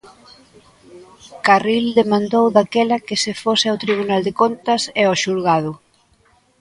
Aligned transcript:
Carril 1.45 1.85
demandou 2.01 2.45
daquela 2.57 2.97
que 3.07 3.15
se 3.23 3.33
fose 3.41 3.65
ao 3.69 3.81
Tribunal 3.83 4.21
de 4.27 4.33
Contas 4.41 4.81
e 5.01 5.03
ao 5.05 5.19
xulgado. 5.23 5.71